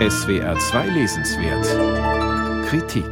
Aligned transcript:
SWR 0.00 0.58
2 0.58 0.88
Lesenswert 0.88 2.66
Kritik 2.66 3.06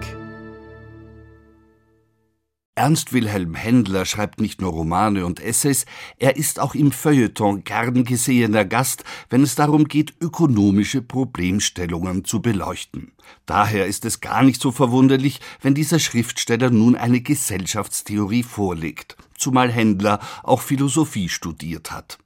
Ernst 2.75 3.13
Wilhelm 3.13 3.55
Händler 3.55 4.05
schreibt 4.05 4.41
nicht 4.41 4.61
nur 4.61 4.73
Romane 4.73 5.25
und 5.25 5.39
Essays, 5.39 5.87
er 6.19 6.37
ist 6.37 6.59
auch 6.59 6.75
im 6.75 6.91
Feuilleton 6.91 7.63
gern 7.63 8.03
gesehener 8.03 8.65
Gast, 8.65 9.05
wenn 9.31 9.45
es 9.45 9.55
darum 9.55 9.85
geht, 9.85 10.15
ökonomische 10.21 11.03
Problemstellungen 11.03 12.25
zu 12.25 12.43
beleuchten. 12.43 13.13
Daher 13.47 13.87
ist 13.87 14.05
es 14.05 14.21
gar 14.21 14.43
nicht 14.43 14.61
so 14.61 14.73
verwunderlich, 14.73 15.39
wenn 15.61 15.75
dieser 15.75 16.01
Schriftsteller 16.01 16.71
nun 16.71 16.97
eine 16.97 17.21
Gesellschaftstheorie 17.21 18.43
vorlegt, 18.43 19.17
zumal 19.39 19.71
Händler 19.71 20.19
auch 20.43 20.61
Philosophie 20.61 21.29
studiert 21.29 21.93
hat. 21.93 22.19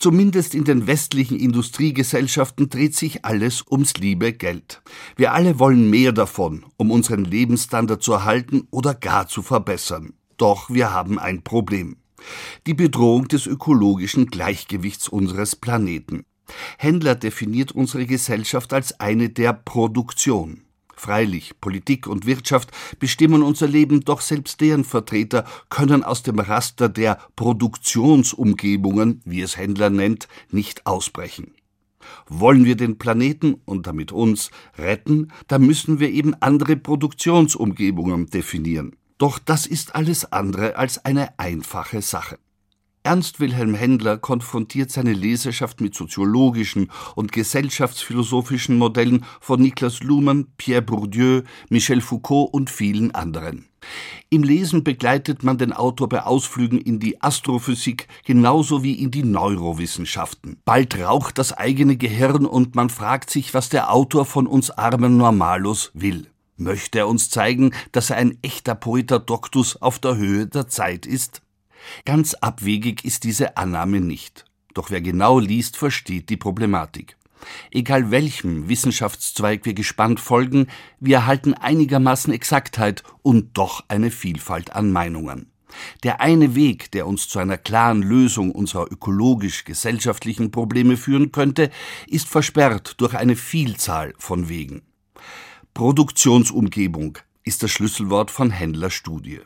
Zumindest 0.00 0.54
in 0.54 0.64
den 0.64 0.86
westlichen 0.86 1.38
Industriegesellschaften 1.38 2.70
dreht 2.70 2.96
sich 2.96 3.26
alles 3.26 3.62
ums 3.70 3.98
liebe 3.98 4.32
Geld. 4.32 4.80
Wir 5.16 5.34
alle 5.34 5.58
wollen 5.58 5.90
mehr 5.90 6.12
davon, 6.12 6.64
um 6.78 6.90
unseren 6.90 7.26
Lebensstandard 7.26 8.02
zu 8.02 8.14
erhalten 8.14 8.66
oder 8.70 8.94
gar 8.94 9.28
zu 9.28 9.42
verbessern. 9.42 10.14
Doch 10.38 10.70
wir 10.70 10.90
haben 10.94 11.18
ein 11.18 11.42
Problem. 11.42 11.98
Die 12.66 12.72
Bedrohung 12.72 13.28
des 13.28 13.44
ökologischen 13.44 14.28
Gleichgewichts 14.28 15.06
unseres 15.06 15.54
Planeten. 15.54 16.24
Händler 16.78 17.14
definiert 17.14 17.72
unsere 17.72 18.06
Gesellschaft 18.06 18.72
als 18.72 18.98
eine 19.00 19.28
der 19.28 19.52
Produktion. 19.52 20.62
Freilich, 21.00 21.58
Politik 21.62 22.06
und 22.06 22.26
Wirtschaft 22.26 22.72
bestimmen 22.98 23.42
unser 23.42 23.66
Leben, 23.66 24.02
doch 24.02 24.20
selbst 24.20 24.60
deren 24.60 24.84
Vertreter 24.84 25.46
können 25.70 26.04
aus 26.04 26.22
dem 26.22 26.38
Raster 26.38 26.90
der 26.90 27.18
Produktionsumgebungen, 27.36 29.22
wie 29.24 29.40
es 29.40 29.56
Händler 29.56 29.88
nennt, 29.88 30.28
nicht 30.50 30.86
ausbrechen. 30.86 31.54
Wollen 32.28 32.66
wir 32.66 32.76
den 32.76 32.98
Planeten 32.98 33.54
und 33.64 33.86
damit 33.86 34.12
uns 34.12 34.50
retten, 34.76 35.32
dann 35.48 35.62
müssen 35.62 36.00
wir 36.00 36.10
eben 36.10 36.34
andere 36.34 36.76
Produktionsumgebungen 36.76 38.26
definieren. 38.26 38.94
Doch 39.16 39.38
das 39.38 39.64
ist 39.64 39.94
alles 39.94 40.30
andere 40.32 40.76
als 40.76 41.02
eine 41.06 41.38
einfache 41.38 42.02
Sache. 42.02 42.38
Ernst 43.10 43.40
Wilhelm 43.40 43.74
Händler 43.74 44.18
konfrontiert 44.18 44.92
seine 44.92 45.12
Leserschaft 45.12 45.80
mit 45.80 45.96
soziologischen 45.96 46.92
und 47.16 47.32
gesellschaftsphilosophischen 47.32 48.78
Modellen 48.78 49.24
von 49.40 49.60
Niklas 49.60 50.04
Luhmann, 50.04 50.46
Pierre 50.56 50.82
Bourdieu, 50.82 51.42
Michel 51.70 52.02
Foucault 52.02 52.54
und 52.54 52.70
vielen 52.70 53.12
anderen. 53.12 53.66
Im 54.28 54.44
Lesen 54.44 54.84
begleitet 54.84 55.42
man 55.42 55.58
den 55.58 55.72
Autor 55.72 56.08
bei 56.08 56.22
Ausflügen 56.22 56.80
in 56.80 57.00
die 57.00 57.20
Astrophysik 57.20 58.06
genauso 58.24 58.84
wie 58.84 59.02
in 59.02 59.10
die 59.10 59.24
Neurowissenschaften. 59.24 60.58
Bald 60.64 60.96
raucht 60.96 61.36
das 61.38 61.52
eigene 61.52 61.96
Gehirn 61.96 62.46
und 62.46 62.76
man 62.76 62.90
fragt 62.90 63.30
sich, 63.30 63.54
was 63.54 63.70
der 63.70 63.92
Autor 63.92 64.24
von 64.24 64.46
uns 64.46 64.70
armen 64.70 65.16
Normalos 65.16 65.90
will. 65.94 66.28
Möchte 66.56 67.00
er 67.00 67.08
uns 67.08 67.28
zeigen, 67.28 67.72
dass 67.90 68.10
er 68.10 68.18
ein 68.18 68.38
echter 68.42 68.76
Poeta 68.76 69.18
Doctus 69.18 69.82
auf 69.82 69.98
der 69.98 70.16
Höhe 70.16 70.46
der 70.46 70.68
Zeit 70.68 71.06
ist? 71.06 71.42
Ganz 72.04 72.34
abwegig 72.34 73.04
ist 73.04 73.24
diese 73.24 73.56
Annahme 73.56 74.00
nicht. 74.00 74.44
Doch 74.74 74.90
wer 74.90 75.00
genau 75.00 75.38
liest, 75.38 75.76
versteht 75.76 76.30
die 76.30 76.36
Problematik. 76.36 77.16
Egal 77.70 78.10
welchem 78.10 78.68
Wissenschaftszweig 78.68 79.64
wir 79.64 79.74
gespannt 79.74 80.20
folgen, 80.20 80.66
wir 80.98 81.16
erhalten 81.16 81.54
einigermaßen 81.54 82.32
Exaktheit 82.32 83.02
und 83.22 83.56
doch 83.56 83.84
eine 83.88 84.10
Vielfalt 84.10 84.74
an 84.74 84.92
Meinungen. 84.92 85.50
Der 86.02 86.20
eine 86.20 86.54
Weg, 86.54 86.90
der 86.90 87.06
uns 87.06 87.28
zu 87.28 87.38
einer 87.38 87.56
klaren 87.56 88.02
Lösung 88.02 88.50
unserer 88.52 88.90
ökologisch-gesellschaftlichen 88.90 90.50
Probleme 90.50 90.96
führen 90.96 91.32
könnte, 91.32 91.70
ist 92.06 92.28
versperrt 92.28 93.00
durch 93.00 93.14
eine 93.14 93.36
Vielzahl 93.36 94.14
von 94.18 94.48
Wegen. 94.48 94.82
Produktionsumgebung 95.74 97.18
ist 97.44 97.62
das 97.62 97.70
Schlüsselwort 97.70 98.30
von 98.30 98.50
Händler 98.50 98.90
Studie. 98.90 99.40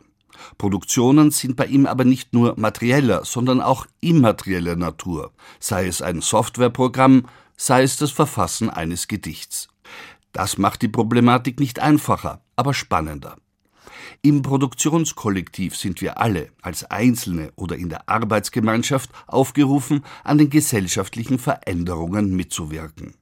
Produktionen 0.59 1.31
sind 1.31 1.57
bei 1.57 1.67
ihm 1.67 1.87
aber 1.87 2.05
nicht 2.05 2.33
nur 2.33 2.55
materieller, 2.59 3.25
sondern 3.25 3.61
auch 3.61 3.87
immaterieller 4.01 4.77
Natur, 4.77 5.33
sei 5.59 5.87
es 5.87 6.03
ein 6.03 6.21
Softwareprogramm, 6.21 7.27
sei 7.57 7.83
es 7.83 7.97
das 7.97 8.11
Verfassen 8.11 8.71
eines 8.71 9.09
Gedichts. 9.09 9.69
Das 10.33 10.59
macht 10.59 10.83
die 10.83 10.89
Problematik 10.89 11.61
nicht 11.61 11.79
einfacher, 11.79 12.41
aber 12.57 12.75
spannender. 12.75 13.37
Im 14.23 14.43
Produktionskollektiv 14.43 15.77
sind 15.77 16.01
wir 16.01 16.19
alle, 16.19 16.49
als 16.63 16.85
Einzelne 16.91 17.53
oder 17.57 17.77
in 17.77 17.89
der 17.89 18.09
Arbeitsgemeinschaft, 18.09 19.11
aufgerufen, 19.27 20.05
an 20.25 20.39
den 20.39 20.51
gesellschaftlichen 20.51 21.39
Veränderungen 21.39 22.35
mitzuwirken. 22.35 23.15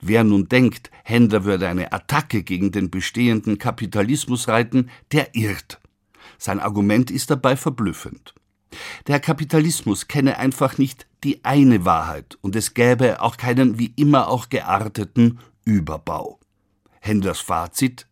Wer 0.00 0.24
nun 0.24 0.48
denkt, 0.48 0.90
Händler 1.02 1.44
würde 1.44 1.68
eine 1.68 1.92
Attacke 1.92 2.42
gegen 2.42 2.70
den 2.72 2.90
bestehenden 2.90 3.58
Kapitalismus 3.58 4.48
reiten, 4.48 4.90
der 5.12 5.34
irrt. 5.34 5.80
Sein 6.38 6.60
Argument 6.60 7.10
ist 7.10 7.30
dabei 7.30 7.56
verblüffend. 7.56 8.34
Der 9.06 9.20
Kapitalismus 9.20 10.08
kenne 10.08 10.38
einfach 10.38 10.78
nicht 10.78 11.06
die 11.22 11.44
eine 11.44 11.84
Wahrheit 11.84 12.36
und 12.42 12.56
es 12.56 12.74
gäbe 12.74 13.22
auch 13.22 13.36
keinen 13.36 13.78
wie 13.78 13.92
immer 13.96 14.28
auch 14.28 14.48
gearteten 14.48 15.38
Überbau. 15.64 16.38
Händlers 17.00 17.40
Fazit 17.40 18.06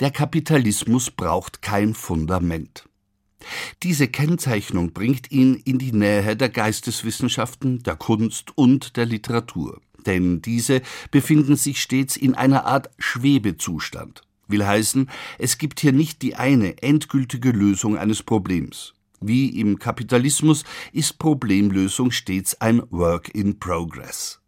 Der 0.00 0.10
Kapitalismus 0.10 1.10
braucht 1.10 1.62
kein 1.62 1.94
Fundament. 1.94 2.84
Diese 3.82 4.08
Kennzeichnung 4.08 4.92
bringt 4.92 5.30
ihn 5.30 5.54
in 5.54 5.78
die 5.78 5.92
Nähe 5.92 6.36
der 6.36 6.48
Geisteswissenschaften, 6.48 7.82
der 7.82 7.96
Kunst 7.96 8.56
und 8.56 8.96
der 8.96 9.06
Literatur, 9.06 9.80
denn 10.06 10.42
diese 10.42 10.82
befinden 11.10 11.56
sich 11.56 11.80
stets 11.80 12.16
in 12.16 12.34
einer 12.34 12.64
Art 12.66 12.90
Schwebezustand. 12.98 14.22
Will 14.48 14.66
heißen, 14.66 15.08
es 15.38 15.58
gibt 15.58 15.80
hier 15.80 15.92
nicht 15.92 16.22
die 16.22 16.34
eine 16.34 16.82
endgültige 16.82 17.50
Lösung 17.50 17.96
eines 17.96 18.22
Problems. 18.22 18.94
Wie 19.20 19.60
im 19.60 19.78
Kapitalismus 19.78 20.64
ist 20.92 21.18
Problemlösung 21.18 22.10
stets 22.10 22.60
ein 22.60 22.82
Work 22.90 23.34
in 23.34 23.58
Progress. 23.58 24.40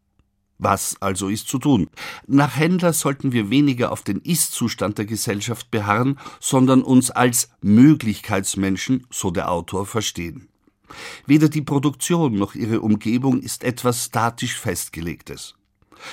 Was 0.59 1.01
also 1.01 1.29
ist 1.29 1.49
zu 1.49 1.59
tun? 1.59 1.89
Nach 2.27 2.57
Händler 2.57 2.93
sollten 2.93 3.33
wir 3.33 3.51
weniger 3.51 3.93
auf 3.93 4.03
den 4.03 4.21
Ist-Zustand 4.21 4.99
der 4.99 5.07
Gesellschaft 5.07 5.71
beharren, 5.71 6.19
sondern 6.39 6.83
uns 6.83 7.11
als 7.11 7.51
Möglichkeitsmenschen, 7.63 9.07
so 9.11 9.31
der 9.31 9.51
Autor, 9.51 9.87
verstehen. 9.87 10.49
Weder 11.27 11.49
die 11.49 11.63
Produktion 11.63 12.35
noch 12.35 12.55
ihre 12.55 12.81
Umgebung 12.81 13.41
ist 13.41 13.65
etwas 13.65 14.07
statisch 14.07 14.59
Festgelegtes. 14.59 15.55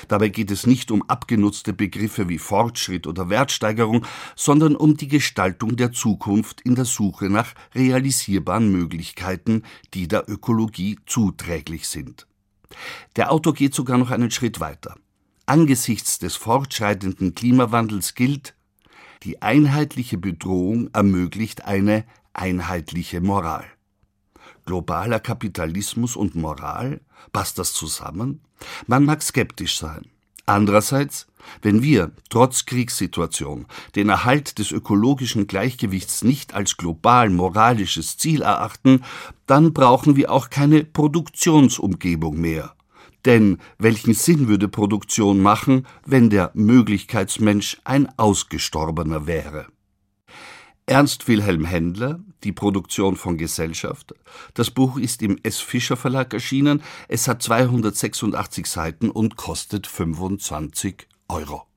Dabei 0.08 0.30
geht 0.30 0.52
es 0.52 0.66
nicht 0.66 0.92
um 0.92 1.03
abgenutzte 1.03 1.74
Begriffe 1.74 2.30
wie 2.30 2.38
Fortschritt 2.38 3.08
oder 3.08 3.30
Wertsteigerung, 3.30 4.06
sondern 4.36 4.75
um 4.75 4.98
die 4.98 5.08
Gestaltung 5.08 5.75
der 5.75 5.92
Zukunft 5.92 6.62
in 6.62 6.75
der 6.75 6.86
Suche 6.86 7.30
nach 7.30 7.53
realisierbaren 7.75 8.72
Möglichkeiten, 8.72 9.64
die 9.94 10.08
der 10.08 10.30
Ökologie 10.30 11.00
zuträglich 11.06 11.88
sind. 11.88 12.28
Der 13.16 13.31
Autor 13.31 13.53
geht 13.53 13.74
sogar 13.74 13.97
noch 13.97 14.12
einen 14.12 14.31
Schritt 14.31 14.59
weiter. 14.59 14.96
Angesichts 15.46 16.20
des 16.20 16.36
fortschreitenden 16.36 17.34
Klimawandels 17.34 18.16
gilt, 18.16 18.56
die 19.24 19.42
einheitliche 19.42 20.18
Bedrohung 20.18 20.90
ermöglicht 20.94 21.66
eine 21.66 22.06
einheitliche 22.34 23.22
Moral. 23.22 23.66
Globaler 24.67 25.19
Kapitalismus 25.19 26.16
und 26.16 26.35
Moral? 26.35 27.00
Passt 27.33 27.57
das 27.57 27.73
zusammen? 27.73 28.41
Man 28.85 29.05
mag 29.05 29.23
skeptisch 29.23 29.79
sein. 29.79 30.05
Andererseits, 30.45 31.28
wenn 31.61 31.81
wir, 31.81 32.11
trotz 32.29 32.66
Kriegssituation, 32.66 33.66
den 33.95 34.09
Erhalt 34.09 34.59
des 34.59 34.72
ökologischen 34.72 35.47
Gleichgewichts 35.47 36.23
nicht 36.23 36.53
als 36.53 36.78
global 36.78 37.29
moralisches 37.29 38.17
Ziel 38.17 38.41
erachten, 38.41 39.03
dann 39.45 39.73
brauchen 39.73 40.16
wir 40.16 40.31
auch 40.31 40.50
keine 40.50 40.84
Produktionsumgebung 40.84 42.38
mehr. 42.39 42.75
Denn 43.25 43.59
welchen 43.78 44.13
Sinn 44.13 44.47
würde 44.47 44.67
Produktion 44.67 45.41
machen, 45.41 45.87
wenn 46.05 46.29
der 46.29 46.52
Möglichkeitsmensch 46.53 47.78
ein 47.84 48.08
Ausgestorbener 48.17 49.28
wäre? 49.28 49.67
Ernst 50.89 51.28
Wilhelm 51.28 51.66
Händler, 51.66 52.22
Die 52.45 52.53
Produktion 52.53 53.17
von 53.17 53.37
Gesellschaft. 53.37 54.16
Das 54.53 54.72
Buch 54.72 54.97
ist 54.97 55.22
im 55.22 55.37
S. 55.43 55.59
Fischer 55.59 55.97
Verlag 55.97 56.34
erschienen. 56.34 56.81
Es 57.09 57.28
hat 57.28 57.43
286 57.43 58.66
Seiten 58.66 59.09
und 59.09 59.35
kostet 59.35 59.85
25 59.85 61.09
Euro. 61.28 61.67